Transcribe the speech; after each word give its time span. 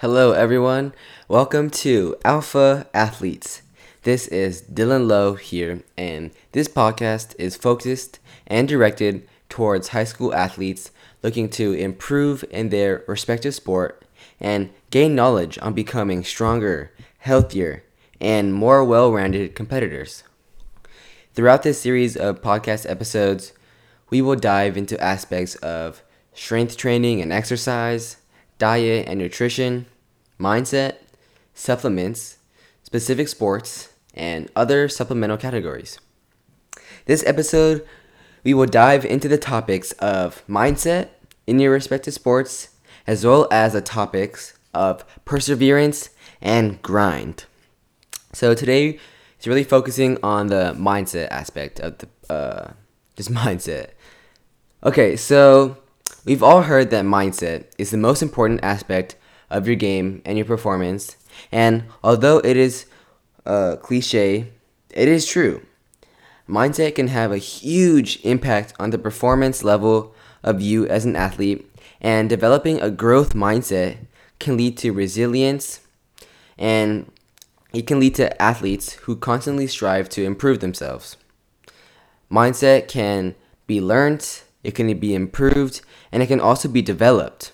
Hello, 0.00 0.30
everyone. 0.30 0.94
Welcome 1.26 1.70
to 1.70 2.14
Alpha 2.24 2.86
Athletes. 2.94 3.62
This 4.04 4.28
is 4.28 4.62
Dylan 4.62 5.08
Lowe 5.08 5.34
here, 5.34 5.82
and 5.96 6.30
this 6.52 6.68
podcast 6.68 7.34
is 7.36 7.56
focused 7.56 8.20
and 8.46 8.68
directed 8.68 9.28
towards 9.48 9.88
high 9.88 10.04
school 10.04 10.32
athletes 10.32 10.92
looking 11.24 11.48
to 11.48 11.72
improve 11.72 12.44
in 12.48 12.68
their 12.68 13.02
respective 13.08 13.56
sport 13.56 14.04
and 14.38 14.70
gain 14.92 15.16
knowledge 15.16 15.58
on 15.62 15.72
becoming 15.72 16.22
stronger, 16.22 16.92
healthier, 17.18 17.82
and 18.20 18.54
more 18.54 18.84
well 18.84 19.12
rounded 19.12 19.56
competitors. 19.56 20.22
Throughout 21.34 21.64
this 21.64 21.80
series 21.80 22.16
of 22.16 22.40
podcast 22.40 22.88
episodes, 22.88 23.52
we 24.10 24.22
will 24.22 24.36
dive 24.36 24.76
into 24.76 25.02
aspects 25.02 25.56
of 25.56 26.04
strength 26.34 26.76
training 26.76 27.20
and 27.20 27.32
exercise 27.32 28.17
diet 28.58 29.06
and 29.08 29.18
nutrition, 29.18 29.86
mindset, 30.38 30.96
supplements, 31.54 32.38
specific 32.82 33.28
sports, 33.28 33.90
and 34.14 34.50
other 34.54 34.88
supplemental 34.88 35.36
categories. 35.36 35.98
This 37.06 37.24
episode, 37.26 37.86
we 38.44 38.54
will 38.54 38.66
dive 38.66 39.04
into 39.04 39.28
the 39.28 39.38
topics 39.38 39.92
of 39.92 40.46
mindset 40.48 41.08
in 41.46 41.58
your 41.58 41.72
respective 41.72 42.14
sports, 42.14 42.68
as 43.06 43.24
well 43.24 43.48
as 43.50 43.72
the 43.72 43.80
topics 43.80 44.58
of 44.74 45.04
perseverance 45.24 46.10
and 46.40 46.80
grind. 46.82 47.44
So 48.32 48.54
today, 48.54 48.98
it's 49.36 49.46
really 49.46 49.64
focusing 49.64 50.18
on 50.22 50.48
the 50.48 50.74
mindset 50.76 51.28
aspect 51.30 51.80
of 51.80 51.98
the 51.98 52.08
uh, 52.28 52.72
just 53.16 53.32
mindset. 53.42 53.90
Okay, 54.84 55.16
so 55.16 55.76
We've 56.28 56.42
all 56.42 56.60
heard 56.60 56.90
that 56.90 57.06
mindset 57.06 57.64
is 57.78 57.90
the 57.90 57.96
most 57.96 58.20
important 58.20 58.60
aspect 58.62 59.16
of 59.48 59.66
your 59.66 59.76
game 59.76 60.20
and 60.26 60.36
your 60.36 60.44
performance, 60.44 61.16
and 61.50 61.84
although 62.04 62.36
it 62.40 62.54
is 62.54 62.84
a 63.46 63.78
cliche, 63.80 64.52
it 64.90 65.08
is 65.08 65.24
true. 65.24 65.62
Mindset 66.46 66.96
can 66.96 67.08
have 67.08 67.32
a 67.32 67.38
huge 67.38 68.20
impact 68.24 68.74
on 68.78 68.90
the 68.90 68.98
performance 68.98 69.64
level 69.64 70.14
of 70.42 70.60
you 70.60 70.86
as 70.88 71.06
an 71.06 71.16
athlete, 71.16 71.66
and 71.98 72.28
developing 72.28 72.78
a 72.82 72.90
growth 72.90 73.32
mindset 73.32 73.96
can 74.38 74.58
lead 74.58 74.76
to 74.76 74.92
resilience 74.92 75.80
and 76.58 77.10
it 77.72 77.86
can 77.86 77.98
lead 77.98 78.14
to 78.16 78.42
athletes 78.42 78.92
who 79.04 79.16
constantly 79.16 79.66
strive 79.66 80.10
to 80.10 80.24
improve 80.24 80.60
themselves. 80.60 81.16
Mindset 82.30 82.86
can 82.86 83.34
be 83.66 83.80
learned, 83.80 84.42
it 84.62 84.74
can 84.74 84.98
be 84.98 85.14
improved, 85.14 85.80
and 86.10 86.22
it 86.22 86.26
can 86.26 86.40
also 86.40 86.68
be 86.68 86.82
developed. 86.82 87.52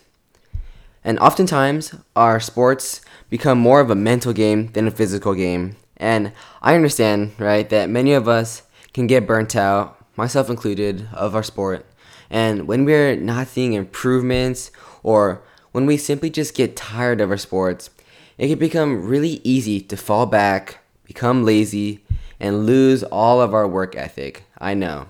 And 1.04 1.18
oftentimes, 1.18 1.94
our 2.16 2.40
sports 2.40 3.02
become 3.28 3.58
more 3.58 3.80
of 3.80 3.90
a 3.90 3.94
mental 3.94 4.32
game 4.32 4.68
than 4.72 4.86
a 4.86 4.90
physical 4.90 5.34
game. 5.34 5.76
And 5.96 6.32
I 6.62 6.74
understand, 6.74 7.32
right, 7.38 7.68
that 7.68 7.90
many 7.90 8.12
of 8.14 8.26
us 8.26 8.62
can 8.92 9.06
get 9.06 9.26
burnt 9.26 9.54
out, 9.54 9.98
myself 10.16 10.48
included, 10.48 11.08
of 11.12 11.34
our 11.34 11.42
sport. 11.42 11.84
And 12.30 12.66
when 12.66 12.84
we're 12.84 13.16
not 13.16 13.48
seeing 13.48 13.74
improvements 13.74 14.70
or 15.02 15.42
when 15.72 15.86
we 15.86 15.96
simply 15.96 16.30
just 16.30 16.54
get 16.54 16.76
tired 16.76 17.20
of 17.20 17.30
our 17.30 17.36
sports, 17.36 17.90
it 18.38 18.48
can 18.48 18.58
become 18.58 19.06
really 19.06 19.40
easy 19.44 19.80
to 19.80 19.96
fall 19.96 20.26
back, 20.26 20.78
become 21.04 21.44
lazy, 21.44 22.04
and 22.40 22.66
lose 22.66 23.02
all 23.04 23.40
of 23.40 23.54
our 23.54 23.68
work 23.68 23.94
ethic. 23.94 24.44
I 24.58 24.74
know. 24.74 25.06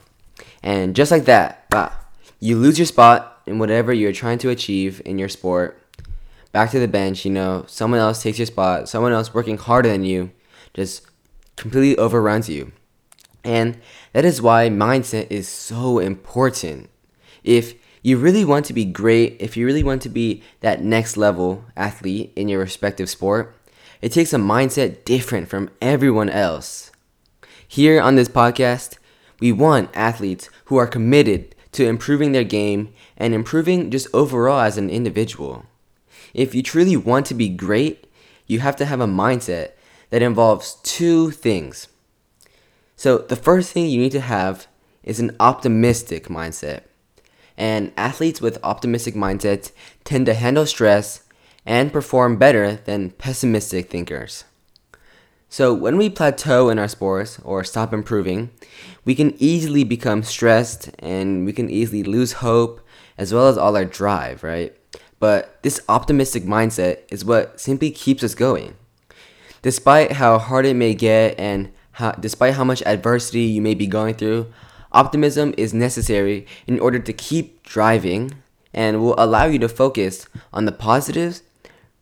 And 0.65 0.97
just 0.97 1.11
like 1.11 1.27
that, 1.27 1.69
bah, 1.69 1.93
you 2.41 2.57
lose 2.57 2.79
your 2.79 2.87
spot 2.87 3.43
in 3.47 3.59
whatever 3.59 3.93
you're 3.93 4.15
trying 4.15 4.39
to 4.39 4.49
achieve 4.49 5.03
in 5.05 5.19
your 5.19 5.29
sport, 5.29 5.79
back 6.53 6.71
to 6.71 6.81
the 6.81 6.89
bench, 6.89 7.27
you 7.27 7.31
know, 7.31 7.65
someone 7.69 8.01
else 8.01 8.23
takes 8.23 8.39
your 8.39 8.47
spot, 8.47 8.89
someone 8.89 9.13
else 9.13 9.35
working 9.35 9.59
harder 9.59 9.91
than 9.91 10.05
you 10.05 10.31
just 10.73 11.07
completely 11.57 11.97
overruns 11.99 12.49
you. 12.49 12.73
And 13.45 13.79
that 14.15 14.25
is 14.25 14.41
why 14.41 14.71
mindset 14.71 15.27
is 15.31 15.47
so 15.47 15.99
important. 15.99 16.89
If 17.45 17.75
you 18.03 18.17
really 18.17 18.45
want 18.45 18.65
to 18.67 18.73
be 18.73 18.87
great, 18.87 19.37
if 19.41 19.59
you 19.59 19.67
really 19.67 19.85
want 19.85 20.01
to 20.03 20.09
be 20.09 20.43
that 20.61 20.83
next 20.83 21.19
level 21.19 21.67
athlete 21.77 22.33
in 22.37 22.49
your 22.49 22.61
respective 22.61 23.11
sport, 23.11 23.55
it 24.01 24.13
takes 24.13 24.33
a 24.33 24.39
mindset 24.39 25.05
different 25.05 25.49
from 25.49 25.69
everyone 25.83 26.31
else. 26.31 26.91
Here 27.69 28.01
on 28.01 28.15
this 28.15 28.29
podcast, 28.31 28.97
we 29.41 29.53
want 29.53 29.91
athletes 29.95 30.49
who 30.67 30.77
are 30.77 30.87
committed 30.87 31.55
to 31.73 31.87
improving 31.87 32.33
their 32.33 32.45
game 32.45 32.93
and 33.17 33.35
improving 33.35 33.91
just 33.91 34.07
overall 34.15 34.61
as 34.61 34.79
an 34.79 34.91
individual. 34.91 35.67
If 36.33 36.55
you 36.55 36.63
truly 36.63 36.97
want 36.97 37.27
to 37.27 37.35
be 37.35 37.49
great, 37.49 38.07
you 38.47 38.61
have 38.61 38.77
to 38.77 38.85
have 38.85 39.01
a 39.01 39.07
mindset 39.07 39.73
that 40.11 40.23
involves 40.23 40.77
two 40.83 41.31
things. 41.31 41.89
So, 42.97 43.19
the 43.19 43.37
first 43.37 43.73
thing 43.73 43.87
you 43.87 44.01
need 44.01 44.13
to 44.13 44.21
have 44.21 44.69
is 45.03 45.19
an 45.19 45.37
optimistic 45.41 46.29
mindset. 46.29 46.83
And 47.57 47.93
athletes 47.97 48.41
with 48.41 48.59
optimistic 48.63 49.15
mindsets 49.15 49.73
tend 50.05 50.27
to 50.27 50.35
handle 50.35 50.67
stress 50.67 51.23
and 51.67 51.93
perform 51.93 52.37
better 52.37 52.77
than 52.77 53.11
pessimistic 53.11 53.91
thinkers. 53.91 54.45
So, 55.55 55.73
when 55.73 55.97
we 55.97 56.11
plateau 56.11 56.69
in 56.69 56.81
our 56.81 56.89
sports 56.89 57.39
or 57.45 57.63
stop 57.63 57.93
improving, 57.93 58.51
we 59.05 59.15
can 59.15 59.37
easily 59.39 59.85
become 59.85 60.25
stressed 60.25 60.91
and 60.99 61.47
we 61.47 61.53
can 61.53 61.71
easily 61.71 62.03
lose 62.03 62.43
hope 62.43 62.81
as 63.17 63.33
well 63.33 63.47
as 63.47 63.57
all 63.57 63.77
our 63.77 63.85
drive, 63.85 64.43
right? 64.43 64.77
But 65.21 65.63
this 65.63 65.81
optimistic 65.89 66.43
mindset 66.43 67.03
is 67.09 67.25
what 67.25 67.61
simply 67.61 67.93
keeps 67.93 68.25
us 68.25 68.35
going. 68.35 68.75
Despite 69.63 70.15
how 70.15 70.41
hard 70.41 70.67
it 70.67 70.75
may 70.75 70.93
get 70.93 71.39
and 71.39 71.71
how, 71.93 72.11
despite 72.11 72.55
how 72.55 72.65
much 72.65 72.83
adversity 72.83 73.43
you 73.43 73.63
may 73.63 73.75
be 73.75 73.87
going 73.87 74.17
through, 74.17 74.53
optimism 74.91 75.55
is 75.57 75.73
necessary 75.73 76.49
in 76.67 76.81
order 76.81 76.99
to 76.99 77.13
keep 77.13 77.63
driving 77.63 78.33
and 78.73 79.01
will 79.01 79.15
allow 79.17 79.45
you 79.45 79.61
to 79.61 79.69
focus 79.69 80.27
on 80.53 80.65
the 80.65 80.73
positives 80.73 81.45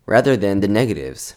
rather 0.06 0.38
than 0.38 0.60
the 0.60 0.68
negatives. 0.68 1.34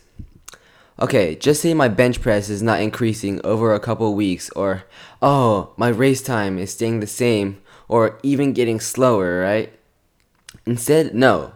Okay, 0.97 1.35
just 1.35 1.61
say 1.61 1.73
my 1.73 1.89
bench 1.89 2.21
press 2.21 2.49
is 2.49 2.63
not 2.63 2.79
increasing 2.79 3.41
over 3.43 3.73
a 3.73 3.81
couple 3.81 4.15
weeks, 4.15 4.49
or 4.51 4.83
oh, 5.21 5.73
my 5.75 5.89
race 5.89 6.21
time 6.21 6.57
is 6.57 6.71
staying 6.71 7.01
the 7.01 7.07
same, 7.07 7.61
or 7.89 8.17
even 8.23 8.53
getting 8.53 8.79
slower, 8.79 9.41
right? 9.41 9.73
Instead, 10.65 11.13
no. 11.13 11.53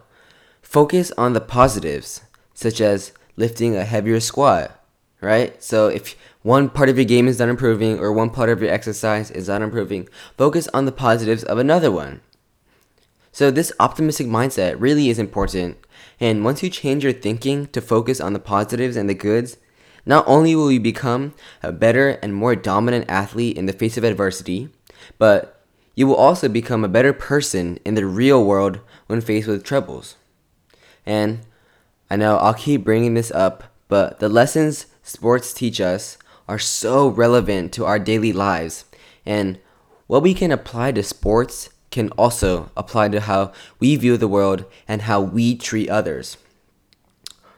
Focus 0.60 1.10
on 1.16 1.32
the 1.32 1.40
positives, 1.40 2.20
such 2.52 2.82
as 2.82 3.12
lifting 3.36 3.74
a 3.74 3.84
heavier 3.84 4.20
squat, 4.20 4.78
right? 5.22 5.62
So 5.62 5.88
if 5.88 6.16
one 6.42 6.68
part 6.68 6.90
of 6.90 6.98
your 6.98 7.06
game 7.06 7.26
is 7.26 7.38
not 7.38 7.48
improving, 7.48 7.98
or 7.98 8.12
one 8.12 8.28
part 8.28 8.50
of 8.50 8.60
your 8.60 8.70
exercise 8.70 9.30
is 9.30 9.48
not 9.48 9.62
improving, 9.62 10.06
focus 10.36 10.68
on 10.74 10.84
the 10.84 10.92
positives 10.92 11.44
of 11.44 11.56
another 11.56 11.90
one. 11.90 12.20
So, 13.32 13.50
this 13.50 13.72
optimistic 13.78 14.26
mindset 14.26 14.76
really 14.78 15.08
is 15.08 15.18
important 15.18 15.78
and 16.20 16.44
once 16.44 16.62
you 16.62 16.68
change 16.68 17.02
your 17.02 17.14
thinking 17.14 17.66
to 17.68 17.80
focus 17.80 18.20
on 18.20 18.34
the 18.34 18.38
positives 18.38 18.96
and 18.96 19.08
the 19.08 19.14
goods, 19.14 19.56
not 20.04 20.24
only 20.26 20.54
will 20.54 20.70
you 20.70 20.80
become 20.80 21.34
a 21.62 21.72
better 21.72 22.10
and 22.22 22.34
more 22.34 22.54
dominant 22.54 23.06
athlete 23.08 23.56
in 23.56 23.66
the 23.66 23.72
face 23.72 23.96
of 23.96 24.04
adversity, 24.04 24.68
but 25.18 25.64
you 25.94 26.06
will 26.06 26.16
also 26.16 26.48
become 26.48 26.84
a 26.84 26.88
better 26.88 27.12
person 27.12 27.78
in 27.84 27.94
the 27.94 28.06
real 28.06 28.44
world 28.44 28.80
when 29.06 29.20
faced 29.20 29.48
with 29.48 29.64
troubles. 29.64 30.16
And 31.06 31.40
I 32.10 32.16
know 32.16 32.36
I'll 32.36 32.54
keep 32.54 32.84
bringing 32.84 33.14
this 33.14 33.30
up, 33.30 33.64
but 33.88 34.20
the 34.20 34.28
lessons 34.28 34.86
sports 35.02 35.54
teach 35.54 35.80
us 35.80 36.18
are 36.48 36.58
so 36.58 37.08
relevant 37.08 37.72
to 37.74 37.84
our 37.84 37.98
daily 37.98 38.32
lives. 38.32 38.84
And 39.24 39.58
what 40.06 40.22
we 40.22 40.34
can 40.34 40.52
apply 40.52 40.92
to 40.92 41.02
sports 41.02 41.70
can 41.90 42.10
also 42.10 42.70
apply 42.76 43.08
to 43.08 43.20
how 43.20 43.52
we 43.78 43.96
view 43.96 44.16
the 44.16 44.28
world 44.28 44.64
and 44.86 45.02
how 45.02 45.20
we 45.20 45.56
treat 45.56 45.88
others. 45.88 46.36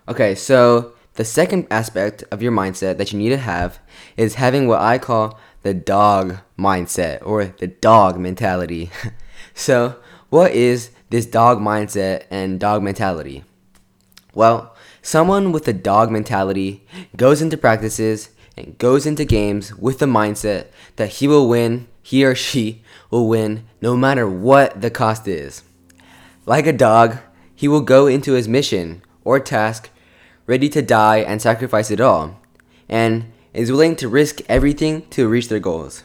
Okay, 0.09 0.35
so 0.35 0.93
the 1.15 1.25
second 1.25 1.67
aspect 1.71 2.25
of 2.31 2.43
your 2.43 2.53
mindset 2.53 2.97
that 2.99 3.13
you 3.13 3.19
need 3.19 3.29
to 3.29 3.37
have 3.37 3.79
is 4.17 4.35
having 4.35 4.67
what 4.67 4.81
I 4.81 4.99
call 4.99 5.39
the 5.63 5.75
dog 5.75 6.39
mindset 6.59 7.25
or 7.25 7.47
the 7.47 7.67
dog 7.67 8.19
mentality. 8.19 8.91
so, 9.55 9.97
what 10.31 10.53
is 10.53 10.91
this 11.11 11.27
dog 11.27 11.61
mindset 11.61 12.25
and 12.31 12.59
dog 12.59 12.83
mentality? 12.83 13.45
Well, 14.35 14.75
someone 15.03 15.53
with 15.53 15.69
a 15.69 15.73
dog 15.73 16.11
mentality 16.11 16.87
goes 17.17 17.43
into 17.43 17.59
practices 17.59 18.31
and 18.57 18.79
goes 18.79 19.07
into 19.07 19.25
games 19.25 19.75
with 19.75 19.99
the 19.99 20.07
mindset 20.07 20.67
that 20.97 21.11
he 21.11 21.29
will 21.29 21.49
win, 21.49 21.89
he 22.03 22.25
or 22.25 22.35
she 22.35 22.83
will 23.11 23.29
win 23.29 23.67
no 23.81 23.97
matter 23.97 24.29
what 24.29 24.81
the 24.81 24.91
cost 24.91 25.27
is. 25.27 25.63
Like 26.47 26.67
a 26.67 26.73
dog, 26.73 27.19
he 27.55 27.69
will 27.69 27.81
go 27.81 28.07
into 28.07 28.33
his 28.33 28.49
mission 28.49 29.03
or 29.25 29.39
task 29.39 29.91
ready 30.47 30.69
to 30.69 30.83
die 30.83 31.19
and 31.19 31.41
sacrifice 31.41 31.91
it 31.91 32.01
all, 32.01 32.41
and 32.89 33.25
is 33.55 33.71
willing 33.71 33.97
to 33.97 34.09
risk 34.09 34.41
everything 34.49 35.07
to 35.11 35.29
reach 35.29 35.49
their 35.49 35.61
goals. 35.61 36.03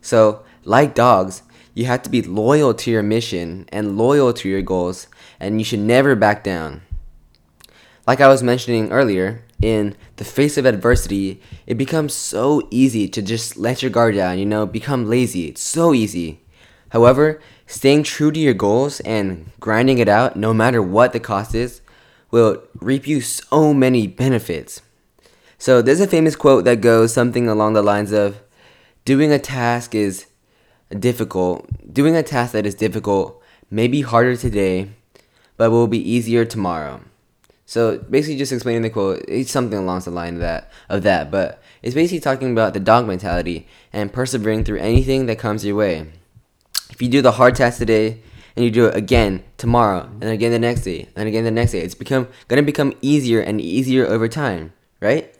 So, 0.00 0.42
like 0.64 0.94
dogs, 0.94 1.42
you 1.74 1.84
have 1.86 2.02
to 2.02 2.10
be 2.10 2.22
loyal 2.22 2.74
to 2.74 2.90
your 2.90 3.02
mission 3.02 3.68
and 3.70 3.98
loyal 3.98 4.32
to 4.34 4.48
your 4.48 4.62
goals, 4.62 5.06
and 5.38 5.60
you 5.60 5.64
should 5.64 5.80
never 5.80 6.14
back 6.14 6.42
down. 6.42 6.82
like 8.06 8.20
I 8.20 8.28
was 8.28 8.42
mentioning 8.42 8.90
earlier, 8.90 9.44
in 9.62 9.96
the 10.16 10.24
face 10.24 10.56
of 10.56 10.66
adversity, 10.66 11.40
it 11.66 11.76
becomes 11.76 12.14
so 12.14 12.66
easy 12.70 13.08
to 13.08 13.22
just 13.22 13.56
let 13.56 13.82
your 13.82 13.90
guard 13.90 14.14
down, 14.14 14.38
you 14.38 14.46
know, 14.46 14.66
become 14.66 15.08
lazy. 15.08 15.46
It's 15.46 15.62
so 15.62 15.92
easy. 15.94 16.40
However, 16.90 17.40
staying 17.66 18.02
true 18.04 18.32
to 18.32 18.40
your 18.40 18.54
goals 18.54 19.00
and 19.00 19.50
grinding 19.60 19.98
it 19.98 20.08
out, 20.08 20.36
no 20.36 20.52
matter 20.52 20.82
what 20.82 21.12
the 21.12 21.20
cost 21.20 21.54
is, 21.54 21.80
will 22.30 22.62
reap 22.80 23.06
you 23.06 23.20
so 23.20 23.74
many 23.74 24.06
benefits. 24.06 24.82
So, 25.58 25.82
there's 25.82 26.00
a 26.00 26.06
famous 26.06 26.36
quote 26.36 26.64
that 26.64 26.80
goes 26.80 27.12
something 27.12 27.48
along 27.48 27.74
the 27.74 27.82
lines 27.82 28.12
of 28.12 28.40
Doing 29.04 29.32
a 29.32 29.38
task 29.38 29.94
is 29.94 30.26
difficult. 30.96 31.68
Doing 31.92 32.16
a 32.16 32.22
task 32.22 32.52
that 32.52 32.66
is 32.66 32.74
difficult 32.74 33.42
may 33.70 33.88
be 33.88 34.02
harder 34.02 34.36
today, 34.36 34.90
but 35.56 35.70
will 35.70 35.86
be 35.86 35.98
easier 35.98 36.44
tomorrow. 36.44 37.00
So 37.70 37.98
basically, 37.98 38.36
just 38.36 38.50
explaining 38.50 38.82
the 38.82 38.90
quote, 38.90 39.24
it's 39.28 39.52
something 39.52 39.78
along 39.78 40.00
the 40.00 40.10
line 40.10 40.34
of 40.34 40.40
that 40.40 40.72
of 40.88 41.04
that, 41.04 41.30
but 41.30 41.62
it's 41.82 41.94
basically 41.94 42.18
talking 42.18 42.50
about 42.50 42.74
the 42.74 42.80
dog 42.80 43.06
mentality 43.06 43.68
and 43.92 44.12
persevering 44.12 44.64
through 44.64 44.80
anything 44.80 45.26
that 45.26 45.38
comes 45.38 45.64
your 45.64 45.76
way. 45.76 46.10
If 46.90 47.00
you 47.00 47.08
do 47.08 47.22
the 47.22 47.30
hard 47.30 47.54
task 47.54 47.78
today 47.78 48.22
and 48.56 48.64
you 48.64 48.72
do 48.72 48.86
it 48.86 48.96
again 48.96 49.44
tomorrow 49.56 50.10
and 50.20 50.24
again 50.24 50.50
the 50.50 50.58
next 50.58 50.80
day 50.80 51.10
and 51.14 51.28
again 51.28 51.44
the 51.44 51.52
next 51.52 51.70
day, 51.70 51.78
it's 51.78 51.94
become 51.94 52.26
gonna 52.48 52.64
become 52.64 52.92
easier 53.02 53.40
and 53.40 53.60
easier 53.60 54.04
over 54.04 54.26
time, 54.26 54.72
right? 54.98 55.32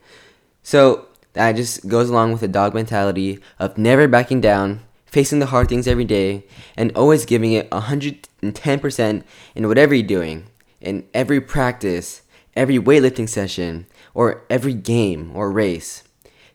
So 0.63 1.09
that 1.33 1.57
just 1.57 1.89
goes 1.89 2.11
along 2.11 2.31
with 2.31 2.43
the 2.43 2.49
dog 2.49 2.75
mentality 2.75 3.41
of 3.59 3.77
never 3.77 4.07
backing 4.07 4.41
down, 4.41 4.83
facing 5.05 5.41
the 5.41 5.47
hard 5.47 5.69
things 5.69 5.89
every 5.89 6.05
day, 6.05 6.45
and 6.77 6.93
always 6.95 7.25
giving 7.27 7.55
it 7.55 7.69
110% 7.71 9.25
in 9.57 9.67
whatever 9.67 9.97
you're 9.97 10.07
doing 10.07 10.47
in 10.81 11.07
every 11.15 11.41
practice, 11.41 12.23
every 12.57 12.79
weightlifting 12.79 13.29
session, 13.29 13.87
or 14.15 14.45
every 14.51 14.75
game 14.75 15.31
or 15.35 15.51
race. 15.51 16.05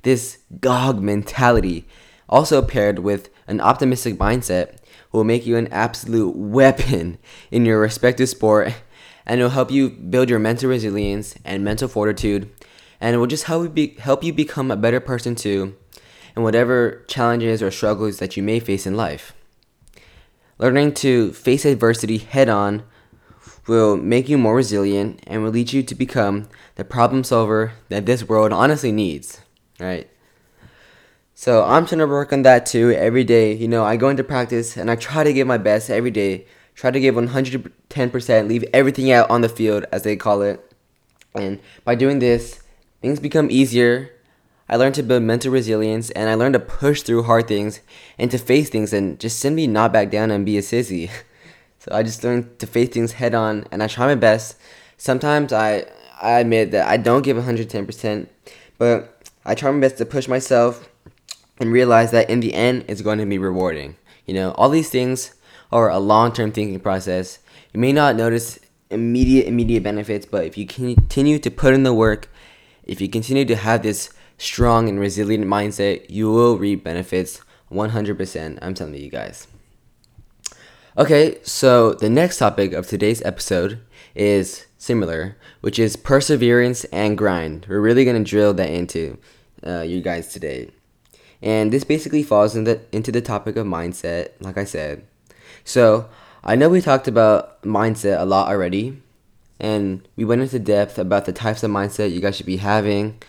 This 0.04 0.40
dog 0.60 1.02
mentality, 1.02 1.88
also 2.30 2.62
paired 2.62 3.00
with 3.00 3.30
an 3.48 3.62
optimistic 3.62 4.16
mindset, 4.16 4.78
will 5.12 5.24
make 5.24 5.46
you 5.46 5.58
an 5.58 5.68
absolute 5.72 6.36
weapon 6.36 7.18
in 7.52 7.66
your 7.66 7.80
respective 7.80 8.30
sport 8.30 8.74
and 9.26 9.40
it 9.40 9.44
will 9.44 9.52
help 9.52 9.72
you 9.72 9.90
build 9.90 10.30
your 10.30 10.40
mental 10.40 10.70
resilience 10.70 11.36
and 11.44 11.64
mental 11.64 11.88
fortitude 11.88 12.50
and 13.02 13.16
it 13.16 13.18
will 13.18 13.28
just 13.28 13.46
help 13.46 13.64
you, 13.64 13.70
be, 13.70 13.88
help 14.00 14.24
you 14.24 14.32
become 14.32 14.70
a 14.70 14.76
better 14.76 15.00
person 15.00 15.36
too 15.36 15.76
in 16.36 16.44
whatever 16.44 17.04
challenges 17.08 17.62
or 17.64 17.72
struggles 17.72 18.20
that 18.20 18.36
you 18.36 18.44
may 18.44 18.60
face 18.60 18.86
in 18.86 18.96
life. 18.96 19.34
Learning 20.58 20.94
to 20.94 21.34
face 21.34 21.66
adversity 21.66 22.18
head 22.18 22.50
on 22.50 22.84
will 23.68 23.98
make 23.98 24.30
you 24.30 24.38
more 24.38 24.56
resilient 24.56 25.22
and 25.28 25.44
will 25.44 25.52
lead 25.52 25.74
you 25.74 25.84
to 25.84 25.96
become 25.96 26.48
the 26.76 26.86
problem 26.86 27.24
solver 27.24 27.74
that 27.90 28.06
this 28.06 28.28
world 28.28 28.54
honestly 28.54 28.92
needs, 28.92 29.42
right? 29.80 30.10
So 31.34 31.64
I'm 31.64 31.86
trying 31.86 32.00
to 32.00 32.08
work 32.08 32.32
on 32.32 32.44
that 32.44 32.66
too 32.66 32.92
every 32.92 33.24
day. 33.24 33.54
You 33.54 33.68
know, 33.68 33.84
I 33.84 33.98
go 33.98 34.10
into 34.10 34.24
practice 34.24 34.78
and 34.78 34.90
I 34.90 34.96
try 34.96 35.24
to 35.24 35.34
give 35.34 35.48
my 35.48 35.58
best 35.58 35.90
every 35.90 36.12
day. 36.12 36.46
Try 36.76 36.92
to 36.92 37.00
give 37.00 37.16
110%, 37.16 38.48
leave 38.48 38.66
everything 38.74 39.12
out 39.12 39.30
on 39.30 39.42
the 39.42 39.50
field, 39.50 39.86
as 39.92 40.04
they 40.04 40.16
call 40.16 40.42
it. 40.42 40.74
And 41.34 41.60
by 41.84 41.96
doing 41.96 42.20
this, 42.20 42.62
things 43.02 43.20
become 43.20 43.50
easier. 43.50 44.12
I 44.68 44.78
learned 44.78 44.96
to 44.96 45.04
build 45.04 45.24
mental 45.24 45.52
resilience 45.52 46.10
and 46.12 46.30
I 46.30 46.36
learned 46.36 46.54
to 46.54 46.60
push 46.60 47.02
through 47.02 47.24
hard 47.24 47.48
things 47.48 47.82
and 48.18 48.32
to 48.32 48.38
face 48.38 48.70
things 48.70 48.94
and 48.94 49.20
just 49.20 49.40
simply 49.40 49.68
not 49.68 49.94
back 49.94 50.10
down 50.10 50.32
and 50.32 50.46
be 50.46 50.58
a 50.58 50.62
sissy. 50.62 51.10
So 51.86 51.94
I 51.94 52.02
just 52.02 52.24
learned 52.24 52.58
to 52.58 52.66
face 52.66 52.90
things 52.90 53.12
head 53.14 53.36
on, 53.36 53.66
and 53.72 53.84
I 53.84 53.88
try 53.88 54.08
my 54.08 54.16
best. 54.16 54.58
Sometimes 54.98 55.54
I 55.54 55.86
I 56.20 56.40
admit 56.40 56.72
that 56.72 56.88
I 56.88 56.98
don't 56.98 57.22
give 57.22 57.38
110%, 57.38 58.28
but 58.80 59.24
I 59.46 59.54
try 59.54 59.70
my 59.70 59.80
best 59.80 59.98
to 59.98 60.06
push 60.06 60.28
myself 60.28 60.90
and 61.60 61.72
realize 61.72 62.10
that 62.12 62.28
in 62.28 62.40
the 62.40 62.56
end, 62.56 62.86
it's 62.88 63.02
going 63.02 63.20
to 63.20 63.26
be 63.28 63.38
rewarding. 63.38 63.98
You 64.26 64.34
know, 64.34 64.52
all 64.54 64.70
these 64.70 64.90
things 64.90 65.36
are 65.72 65.92
a 65.92 66.00
long-term 66.00 66.54
thinking 66.54 66.80
process. 66.80 67.38
You 67.72 67.80
may 67.80 67.94
not 67.94 68.16
notice 68.16 68.60
immediate 68.90 69.46
immediate 69.46 69.84
benefits, 69.84 70.26
but 70.26 70.46
if 70.46 70.58
you 70.58 70.66
continue 70.66 71.38
to 71.38 71.52
put 71.52 71.76
in 71.76 71.84
the 71.84 71.94
work, 71.94 72.30
if 72.84 73.00
you 73.00 73.10
continue 73.10 73.46
to 73.46 73.56
have 73.56 73.84
this 73.84 74.10
strong 74.40 74.90
and 74.90 75.00
resilient 75.00 75.46
mindset, 75.46 76.10
you 76.10 76.32
will 76.32 76.58
reap 76.58 76.84
benefits 76.84 77.42
100%. 77.72 78.58
I'm 78.64 78.74
telling 78.74 78.96
you 78.96 79.12
guys. 79.12 79.48
Okay, 80.98 81.40
so 81.44 81.94
the 81.94 82.10
next 82.10 82.38
topic 82.38 82.72
of 82.72 82.88
today's 82.88 83.22
episode 83.24 83.82
is 84.16 84.66
similar, 84.78 85.36
which 85.60 85.78
is 85.78 85.98
perseverance 85.98 86.86
and 86.86 87.18
grind. 87.18 87.66
We're 87.68 87.82
really 87.82 88.06
gonna 88.06 88.24
drill 88.24 88.54
that 88.54 88.70
into 88.70 89.18
uh, 89.68 89.82
you 89.82 90.00
guys 90.00 90.32
today, 90.32 90.70
and 91.42 91.74
this 91.74 91.84
basically 91.84 92.24
falls 92.24 92.56
in 92.56 92.64
the, 92.64 92.80
into 92.94 93.12
the 93.12 93.20
topic 93.20 93.58
of 93.58 93.68
mindset, 93.68 94.30
like 94.40 94.58
I 94.58 94.64
said. 94.64 95.04
So 95.66 96.08
I 96.46 96.56
know 96.56 96.70
we 96.70 96.80
talked 96.80 97.10
about 97.10 97.62
mindset 97.64 98.22
a 98.22 98.26
lot 98.26 98.48
already, 98.48 99.02
and 99.60 100.08
we 100.16 100.24
went 100.24 100.44
into 100.44 100.60
depth 100.60 100.98
about 100.98 101.26
the 101.26 101.34
types 101.34 101.62
of 101.62 101.72
mindset 101.72 102.14
you 102.14 102.22
guys 102.22 102.38
should 102.38 102.46
be 102.46 102.58
having, 102.58 103.22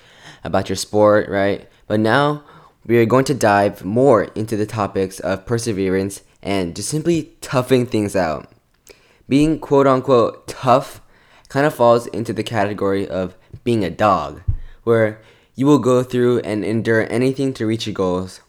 about 0.44 0.68
your 0.68 0.76
sport, 0.76 1.28
right? 1.28 1.68
But 1.88 1.98
now 1.98 2.44
we 2.86 2.98
are 2.98 3.06
going 3.06 3.24
to 3.24 3.34
dive 3.34 3.84
more 3.84 4.24
into 4.36 4.56
the 4.56 4.66
topics 4.66 5.18
of 5.18 5.46
perseverance 5.46 6.22
and 6.46 6.76
just 6.76 6.88
simply 6.88 7.32
toughing 7.40 7.84
things 7.84 8.14
out. 8.14 8.48
Being 9.28 9.58
quote 9.58 9.88
unquote 9.88 10.46
tough 10.46 11.02
kind 11.48 11.66
of 11.66 11.74
falls 11.74 12.06
into 12.06 12.32
the 12.32 12.44
category 12.44 13.06
of 13.06 13.36
being 13.64 13.84
a 13.84 13.90
dog, 13.90 14.42
where 14.84 15.20
you 15.56 15.66
will 15.66 15.80
go 15.80 16.04
through 16.04 16.38
and 16.40 16.64
endure 16.64 17.12
anything 17.12 17.52
to 17.54 17.66
reach 17.66 17.86
your 17.86 17.94
goals. 17.94 18.40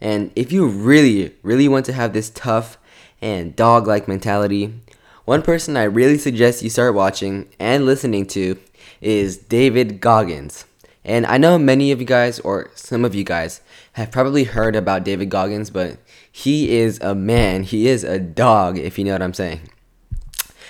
And 0.00 0.30
if 0.36 0.52
you 0.52 0.68
really, 0.68 1.34
really 1.42 1.66
want 1.66 1.84
to 1.86 1.92
have 1.92 2.12
this 2.12 2.30
tough 2.30 2.78
and 3.20 3.56
dog 3.56 3.88
like 3.88 4.06
mentality, 4.06 4.74
one 5.24 5.42
person 5.42 5.76
I 5.76 5.84
really 5.84 6.18
suggest 6.18 6.62
you 6.62 6.70
start 6.70 6.94
watching 6.94 7.48
and 7.58 7.84
listening 7.84 8.26
to 8.28 8.56
is 9.00 9.36
David 9.36 10.00
Goggins. 10.00 10.64
And 11.04 11.26
I 11.26 11.36
know 11.36 11.58
many 11.58 11.90
of 11.90 12.00
you 12.00 12.06
guys, 12.06 12.38
or 12.40 12.70
some 12.74 13.04
of 13.04 13.14
you 13.14 13.24
guys, 13.24 13.60
have 13.94 14.12
probably 14.12 14.44
heard 14.44 14.76
about 14.76 15.04
David 15.04 15.30
Goggins, 15.30 15.70
but 15.70 15.98
he 16.30 16.76
is 16.76 17.00
a 17.00 17.14
man. 17.14 17.64
He 17.64 17.88
is 17.88 18.04
a 18.04 18.20
dog, 18.20 18.78
if 18.78 18.98
you 18.98 19.04
know 19.04 19.12
what 19.12 19.22
I'm 19.22 19.34
saying. 19.34 19.60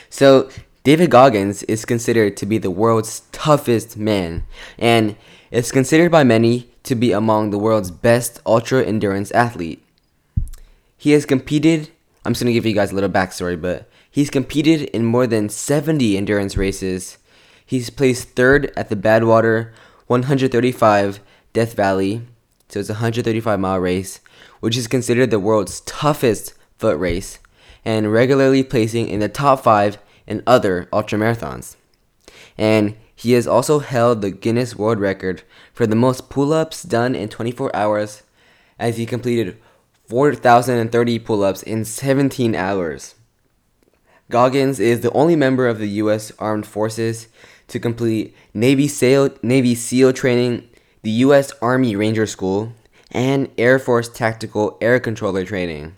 So, 0.09 0.49
David 0.85 1.11
Goggins 1.11 1.63
is 1.65 1.85
considered 1.85 2.37
to 2.39 2.47
be 2.47 2.59
the 2.59 2.71
world's 2.71 3.21
toughest 3.31 3.97
man, 3.97 4.45
and 4.79 5.17
is 5.51 5.71
considered 5.71 6.11
by 6.11 6.25
many 6.25 6.71
to 6.85 6.95
be 6.95 7.13
among 7.13 7.51
the 7.51 7.59
world's 7.59 7.91
best 7.91 8.41
ultra 8.45 8.83
endurance 8.83 9.31
athlete. 9.33 9.85
He 10.97 11.13
has 11.13 11.27
competed, 11.27 11.91
I'm 12.25 12.33
just 12.33 12.43
gonna 12.43 12.53
give 12.53 12.67
you 12.67 12.73
guys 12.73 12.91
a 12.91 12.95
little 12.95 13.11
backstory, 13.11 13.61
but 13.61 13.89
he's 14.11 14.31
competed 14.31 14.83
in 14.91 15.05
more 15.05 15.27
than 15.27 15.49
70 15.49 16.17
endurance 16.17 16.57
races. 16.57 17.19
He's 17.65 17.91
placed 17.91 18.31
third 18.31 18.73
at 18.77 18.89
the 18.89 18.97
Badwater 18.97 19.73
135 20.13 21.21
Death 21.55 21.73
Valley, 21.73 22.21
so 22.69 22.81
it's 22.81 22.91
a 22.91 23.01
135 23.01 23.59
mile 23.59 23.79
race, 23.79 24.21
which 24.61 24.77
is 24.77 24.87
considered 24.87 25.31
the 25.31 25.41
world's 25.41 25.81
toughest 25.81 26.53
foot 26.77 26.99
race, 26.99 27.39
and 27.83 28.13
regularly 28.13 28.63
placing 28.63 29.09
in 29.09 29.21
the 29.21 29.29
top 29.31 29.63
five 29.63 29.97
in 30.27 30.43
other 30.47 30.87
ultramarathons. 30.93 31.77
And 32.59 32.95
he 33.15 33.33
has 33.33 33.47
also 33.47 33.79
held 33.79 34.21
the 34.21 34.31
Guinness 34.31 34.77
World 34.77 35.01
Record 35.01 35.45
for 35.73 35.87
the 35.87 35.97
most 35.97 36.29
pull 36.29 36.53
ups 36.53 36.83
done 36.83 37.15
in 37.15 37.31
24 37.31 37.75
hours, 37.75 38.23
as 38.79 38.99
he 38.99 39.07
completed 39.07 39.57
4,030 40.09 41.19
pull 41.21 41.43
ups 41.43 41.63
in 41.63 41.87
17 41.87 42.55
hours. 42.55 43.15
Goggins 44.29 44.79
is 44.79 45.01
the 45.01 45.13
only 45.13 45.37
member 45.37 45.67
of 45.67 45.79
the 45.79 45.89
U.S. 45.89 46.33
Armed 46.39 46.67
Forces 46.67 47.29
to 47.73 47.81
complete 47.81 48.35
Navy 48.55 48.87
SEAL, 48.87 49.31
Navy 49.43 49.75
SEAL 49.75 50.13
training, 50.13 50.69
the 51.03 51.11
U.S. 51.27 51.53
Army 51.61 51.97
Ranger 51.97 52.27
School, 52.27 52.73
and 53.11 53.51
Air 53.59 53.79
Force 53.79 54.09
Tactical 54.09 54.79
Air 54.81 55.01
Controller 55.01 55.45
training. 55.45 55.97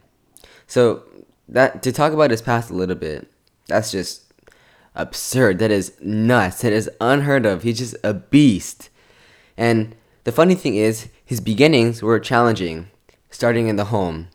So 0.66 1.02
that 1.49 1.83
to 1.83 1.93
talk 1.93 2.12
about 2.12 2.31
his 2.31 2.43
past 2.43 2.71
a 2.71 2.75
little 2.75 2.95
bit, 2.95 3.31
that's 3.66 3.90
just 3.90 4.33
absurd. 4.95 5.59
That 5.59 5.71
is 5.71 5.93
nuts. 6.00 6.62
That 6.62 6.73
is 6.73 6.88
unheard 7.00 7.45
of. 7.45 7.62
He's 7.64 7.78
just 7.78 7.97
a 8.02 8.14
beast. 8.14 8.88
And 9.57 9.95
the 10.23 10.33
funny 10.33 10.54
thing 10.54 10.76
is, 10.76 11.09
his 11.25 11.40
beginnings 11.40 12.02
were 12.02 12.21
challenging, 12.21 12.88
starting 13.31 13.69
in 13.69 13.76
the 13.76 13.87
home. 13.87 14.28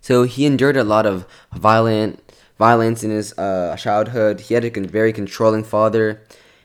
So 0.00 0.24
he 0.24 0.46
endured 0.46 0.76
a 0.76 0.84
lot 0.84 1.06
of 1.06 1.26
violent 1.52 2.20
violence 2.58 3.02
in 3.02 3.10
his 3.10 3.36
uh, 3.38 3.76
childhood. 3.78 4.40
He 4.40 4.54
had 4.54 4.64
a 4.64 4.70
con- 4.70 4.86
very 4.86 5.12
controlling 5.12 5.64
father, 5.64 6.22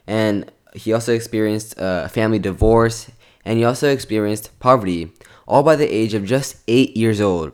and 0.10 0.52
he 0.74 0.92
also 0.92 1.14
experienced 1.14 1.76
a 1.78 2.10
family 2.10 2.40
divorce, 2.40 3.12
and 3.46 3.60
he 3.60 3.64
also 3.64 3.90
experienced 3.90 4.58
poverty 4.60 5.14
all 5.48 5.62
by 5.62 5.76
the 5.76 5.88
age 5.88 6.16
of 6.16 6.26
just 6.26 6.58
8 6.68 6.98
years 6.98 7.22
old. 7.22 7.54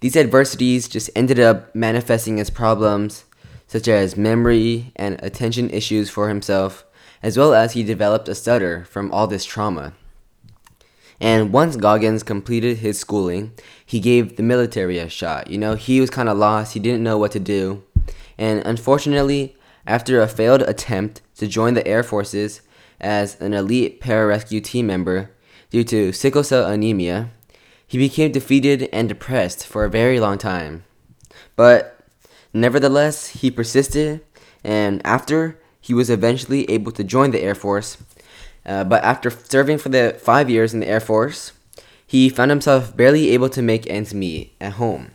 These 0.00 0.16
adversities 0.16 0.88
just 0.88 1.10
ended 1.14 1.38
up 1.38 1.74
manifesting 1.74 2.40
as 2.40 2.48
problems, 2.48 3.26
such 3.66 3.88
as 3.88 4.16
memory 4.16 4.92
and 4.96 5.22
attention 5.22 5.68
issues 5.68 6.08
for 6.08 6.28
himself, 6.28 6.84
as 7.22 7.36
well 7.36 7.52
as 7.52 7.74
he 7.74 7.82
developed 7.82 8.28
a 8.28 8.34
stutter 8.34 8.84
from 8.86 9.12
all 9.12 9.26
this 9.26 9.44
trauma. 9.44 9.92
And 11.20 11.52
once 11.52 11.76
Goggins 11.76 12.22
completed 12.22 12.78
his 12.78 12.98
schooling, 12.98 13.52
he 13.84 14.00
gave 14.00 14.36
the 14.36 14.42
military 14.42 14.98
a 14.98 15.10
shot. 15.10 15.50
You 15.50 15.58
know, 15.58 15.74
he 15.74 16.00
was 16.00 16.08
kind 16.08 16.30
of 16.30 16.38
lost, 16.38 16.72
he 16.72 16.80
didn't 16.80 17.04
know 17.04 17.18
what 17.18 17.32
to 17.32 17.40
do. 17.40 17.82
And 18.38 18.60
unfortunately, 18.64 19.54
after 19.90 20.20
a 20.20 20.28
failed 20.28 20.62
attempt 20.62 21.20
to 21.36 21.48
join 21.48 21.74
the 21.74 21.86
Air 21.86 22.04
Forces 22.04 22.60
as 23.00 23.38
an 23.40 23.52
elite 23.52 24.00
pararescue 24.00 24.62
team 24.62 24.86
member 24.86 25.32
due 25.70 25.82
to 25.82 26.12
sickle 26.12 26.44
cell 26.44 26.70
anemia, 26.70 27.30
he 27.84 27.98
became 27.98 28.30
defeated 28.30 28.88
and 28.92 29.08
depressed 29.08 29.66
for 29.66 29.84
a 29.84 29.90
very 29.90 30.20
long 30.20 30.38
time. 30.38 30.84
But 31.56 31.98
nevertheless, 32.54 33.28
he 33.28 33.50
persisted, 33.50 34.20
and 34.62 35.04
after 35.04 35.58
he 35.80 35.92
was 35.92 36.08
eventually 36.08 36.70
able 36.70 36.92
to 36.92 37.02
join 37.02 37.32
the 37.32 37.42
Air 37.42 37.56
Force, 37.56 37.98
uh, 38.64 38.84
but 38.84 39.02
after 39.02 39.28
serving 39.28 39.78
for 39.78 39.88
the 39.88 40.16
five 40.22 40.48
years 40.48 40.72
in 40.72 40.78
the 40.78 40.88
Air 40.88 41.00
Force, 41.00 41.50
he 42.06 42.28
found 42.28 42.52
himself 42.52 42.96
barely 42.96 43.30
able 43.30 43.48
to 43.48 43.60
make 43.62 43.90
ends 43.90 44.14
meet 44.14 44.54
at 44.60 44.74
home. 44.74 45.10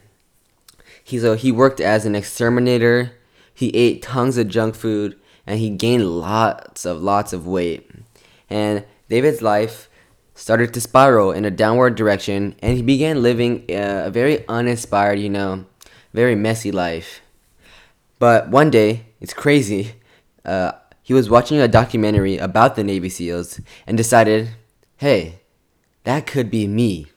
He, 1.01 1.17
so 1.17 1.35
he 1.35 1.51
worked 1.51 1.79
as 1.79 2.05
an 2.05 2.15
exterminator, 2.15 3.13
he 3.55 3.69
ate 3.69 4.03
tons 4.03 4.37
of 4.37 4.49
junk 4.49 4.75
food, 4.75 5.17
and 5.47 5.59
he 5.59 5.69
gained 5.69 6.07
lots 6.07 6.85
of 6.85 7.01
lots 7.01 7.33
of 7.33 7.47
weight. 7.47 7.89
And 8.49 8.83
David's 9.09 9.41
life 9.41 9.89
started 10.35 10.73
to 10.73 10.81
spiral 10.81 11.31
in 11.31 11.45
a 11.45 11.51
downward 11.51 11.95
direction, 11.95 12.55
and 12.59 12.75
he 12.75 12.83
began 12.83 13.23
living 13.23 13.63
a 13.69 14.11
very 14.11 14.45
uninspired, 14.47 15.17
you 15.19 15.29
know, 15.29 15.65
very 16.13 16.35
messy 16.35 16.71
life. 16.71 17.21
But 18.19 18.49
one 18.49 18.69
day, 18.69 19.05
it's 19.21 19.33
crazy. 19.33 19.93
Uh, 20.43 20.73
he 21.01 21.13
was 21.13 21.29
watching 21.29 21.59
a 21.59 21.67
documentary 21.67 22.37
about 22.37 22.75
the 22.75 22.83
Navy 22.83 23.09
SEALs 23.09 23.61
and 23.87 23.95
decided, 23.95 24.49
hey, 24.97 25.39
that 26.03 26.27
could 26.27 26.51
be 26.51 26.67
me. 26.67 27.07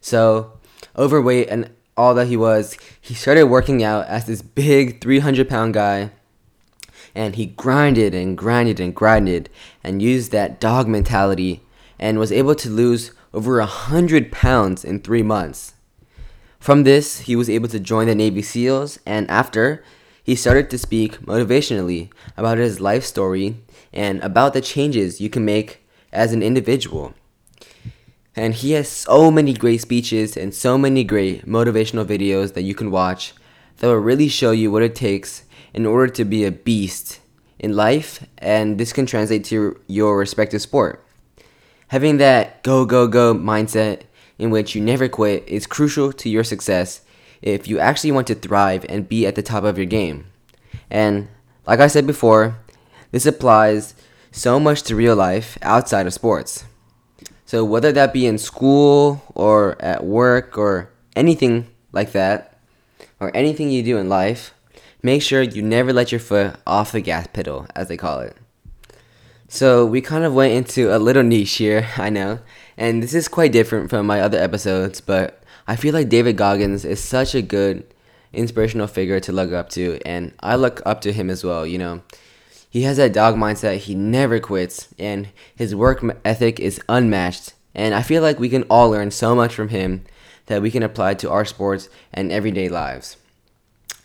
So, 0.00 0.58
overweight 0.96 1.48
and 1.48 1.70
all 1.96 2.14
that 2.14 2.28
he 2.28 2.36
was, 2.36 2.76
he 3.00 3.14
started 3.14 3.46
working 3.46 3.82
out 3.82 4.06
as 4.06 4.26
this 4.26 4.42
big 4.42 5.00
300 5.00 5.48
pound 5.48 5.74
guy. 5.74 6.10
And 7.14 7.34
he 7.34 7.46
grinded 7.46 8.14
and 8.14 8.38
grinded 8.38 8.78
and 8.78 8.94
grinded 8.94 9.50
and 9.82 10.00
used 10.00 10.30
that 10.32 10.60
dog 10.60 10.86
mentality 10.86 11.62
and 11.98 12.18
was 12.18 12.32
able 12.32 12.54
to 12.54 12.70
lose 12.70 13.12
over 13.34 13.58
a 13.60 13.66
hundred 13.66 14.32
pounds 14.32 14.84
in 14.84 15.00
three 15.00 15.22
months. 15.22 15.74
From 16.58 16.84
this, 16.84 17.20
he 17.20 17.36
was 17.36 17.48
able 17.48 17.68
to 17.68 17.80
join 17.80 18.06
the 18.06 18.14
Navy 18.14 18.42
SEALs, 18.42 18.98
and 19.06 19.30
after, 19.30 19.82
he 20.22 20.34
started 20.34 20.68
to 20.70 20.78
speak 20.78 21.20
motivationally 21.20 22.10
about 22.36 22.58
his 22.58 22.80
life 22.80 23.04
story 23.04 23.56
and 23.92 24.20
about 24.22 24.52
the 24.52 24.60
changes 24.60 25.20
you 25.20 25.30
can 25.30 25.44
make 25.44 25.82
as 26.12 26.32
an 26.32 26.42
individual. 26.42 27.14
And 28.36 28.54
he 28.54 28.72
has 28.72 28.88
so 28.88 29.30
many 29.30 29.52
great 29.52 29.80
speeches 29.80 30.36
and 30.36 30.54
so 30.54 30.78
many 30.78 31.04
great 31.04 31.46
motivational 31.46 32.04
videos 32.04 32.54
that 32.54 32.62
you 32.62 32.74
can 32.74 32.90
watch 32.90 33.34
that 33.78 33.88
will 33.88 33.96
really 33.96 34.28
show 34.28 34.52
you 34.52 34.70
what 34.70 34.82
it 34.82 34.94
takes 34.94 35.44
in 35.74 35.86
order 35.86 36.12
to 36.12 36.24
be 36.24 36.44
a 36.44 36.50
beast 36.50 37.20
in 37.58 37.76
life, 37.76 38.26
and 38.38 38.78
this 38.78 38.92
can 38.92 39.06
translate 39.06 39.44
to 39.44 39.78
your 39.86 40.16
respective 40.16 40.62
sport. 40.62 41.04
Having 41.88 42.18
that 42.18 42.62
go, 42.62 42.84
go, 42.84 43.06
go 43.06 43.34
mindset 43.34 44.02
in 44.38 44.50
which 44.50 44.74
you 44.74 44.80
never 44.80 45.08
quit 45.08 45.46
is 45.46 45.66
crucial 45.66 46.12
to 46.12 46.30
your 46.30 46.44
success 46.44 47.02
if 47.42 47.68
you 47.68 47.78
actually 47.78 48.12
want 48.12 48.26
to 48.28 48.34
thrive 48.34 48.86
and 48.88 49.08
be 49.08 49.26
at 49.26 49.34
the 49.34 49.42
top 49.42 49.64
of 49.64 49.76
your 49.76 49.86
game. 49.86 50.26
And 50.90 51.28
like 51.66 51.80
I 51.80 51.88
said 51.88 52.06
before, 52.06 52.56
this 53.10 53.26
applies 53.26 53.94
so 54.30 54.58
much 54.58 54.82
to 54.84 54.96
real 54.96 55.16
life 55.16 55.58
outside 55.62 56.06
of 56.06 56.14
sports. 56.14 56.64
So 57.50 57.64
whether 57.64 57.90
that 57.90 58.12
be 58.12 58.28
in 58.28 58.38
school 58.38 59.24
or 59.34 59.74
at 59.82 60.04
work 60.04 60.56
or 60.56 60.88
anything 61.16 61.66
like 61.90 62.12
that, 62.12 62.56
or 63.18 63.36
anything 63.36 63.70
you 63.70 63.82
do 63.82 63.98
in 63.98 64.08
life, 64.08 64.54
make 65.02 65.20
sure 65.20 65.42
you 65.42 65.60
never 65.60 65.92
let 65.92 66.12
your 66.12 66.20
foot 66.20 66.54
off 66.64 66.92
the 66.92 67.00
gas 67.00 67.26
pedal, 67.32 67.66
as 67.74 67.88
they 67.88 67.96
call 67.96 68.20
it. 68.20 68.36
So 69.48 69.84
we 69.84 70.00
kind 70.00 70.22
of 70.22 70.32
went 70.32 70.52
into 70.52 70.94
a 70.94 71.02
little 71.02 71.24
niche 71.24 71.56
here, 71.56 71.88
I 71.96 72.08
know, 72.08 72.38
and 72.76 73.02
this 73.02 73.14
is 73.14 73.26
quite 73.26 73.50
different 73.50 73.90
from 73.90 74.06
my 74.06 74.20
other 74.20 74.38
episodes, 74.38 75.00
but 75.00 75.42
I 75.66 75.74
feel 75.74 75.92
like 75.92 76.08
David 76.08 76.36
Goggins 76.36 76.84
is 76.84 77.02
such 77.02 77.34
a 77.34 77.42
good 77.42 77.82
inspirational 78.32 78.86
figure 78.86 79.18
to 79.18 79.32
look 79.32 79.50
up 79.50 79.70
to, 79.70 79.98
and 80.06 80.34
I 80.38 80.54
look 80.54 80.82
up 80.86 81.00
to 81.00 81.12
him 81.12 81.28
as 81.28 81.42
well. 81.42 81.66
You 81.66 81.78
know, 81.78 82.02
he 82.70 82.82
has 82.82 82.96
that 82.96 83.12
dog 83.12 83.34
mindset, 83.34 83.78
he 83.78 83.94
never 83.94 84.40
quits, 84.40 84.88
and 84.98 85.28
his 85.54 85.74
work 85.74 86.02
ethic 86.24 86.58
is 86.58 86.80
unmatched. 86.88 87.54
And 87.74 87.94
I 87.94 88.02
feel 88.02 88.22
like 88.22 88.38
we 88.38 88.48
can 88.48 88.62
all 88.64 88.90
learn 88.90 89.10
so 89.10 89.34
much 89.34 89.54
from 89.54 89.68
him 89.68 90.04
that 90.46 90.62
we 90.62 90.70
can 90.70 90.82
apply 90.82 91.14
to 91.14 91.30
our 91.30 91.44
sports 91.44 91.88
and 92.12 92.32
everyday 92.32 92.68
lives. 92.68 93.16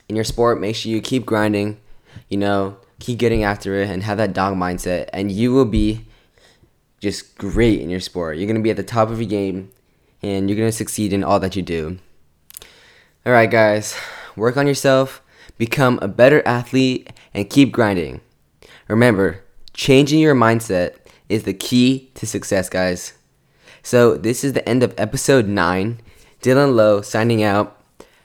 In 0.09 0.15
your 0.15 0.25
sport, 0.25 0.59
make 0.59 0.75
sure 0.75 0.91
you 0.91 1.01
keep 1.01 1.25
grinding, 1.25 1.79
you 2.27 2.37
know, 2.37 2.77
keep 2.99 3.19
getting 3.19 3.43
after 3.43 3.75
it, 3.81 3.89
and 3.89 4.03
have 4.03 4.17
that 4.17 4.33
dog 4.33 4.55
mindset, 4.55 5.09
and 5.13 5.31
you 5.31 5.53
will 5.53 5.65
be 5.65 6.05
just 6.99 7.37
great 7.37 7.79
in 7.79 7.89
your 7.89 7.99
sport. 7.99 8.37
You're 8.37 8.47
going 8.47 8.55
to 8.55 8.63
be 8.63 8.71
at 8.71 8.77
the 8.77 8.83
top 8.83 9.09
of 9.09 9.21
your 9.21 9.29
game 9.29 9.71
and 10.23 10.49
you're 10.49 10.57
going 10.57 10.69
to 10.69 10.75
succeed 10.75 11.13
in 11.13 11.23
all 11.23 11.39
that 11.39 11.55
you 11.55 11.61
do. 11.61 11.99
All 13.25 13.33
right, 13.33 13.49
guys, 13.49 13.95
work 14.35 14.57
on 14.57 14.65
yourself, 14.65 15.21
become 15.57 15.99
a 16.01 16.07
better 16.07 16.41
athlete, 16.47 17.11
and 17.33 17.49
keep 17.49 17.71
grinding. 17.71 18.21
Remember, 18.87 19.43
changing 19.73 20.19
your 20.19 20.35
mindset 20.35 20.95
is 21.27 21.43
the 21.43 21.53
key 21.53 22.11
to 22.13 22.27
success, 22.27 22.69
guys. 22.69 23.13
So, 23.81 24.15
this 24.15 24.43
is 24.43 24.53
the 24.53 24.67
end 24.67 24.83
of 24.83 24.93
episode 24.97 25.47
9. 25.47 26.01
Dylan 26.41 26.75
Lowe 26.75 27.01
signing 27.01 27.41
out. 27.41 27.81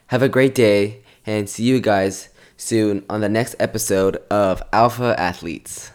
Have 0.09 0.23
a 0.23 0.29
great 0.29 0.55
day, 0.55 1.03
and 1.25 1.49
see 1.49 1.65
you 1.65 1.81
guys 1.81 2.29
soon 2.59 3.05
on 3.09 3.23
the 3.23 3.29
next 3.29 3.57
episode 3.59 4.17
of 4.31 4.63
Alpha 4.73 5.19
Athletes. 5.19 5.93